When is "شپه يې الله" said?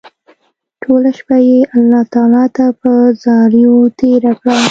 1.17-2.01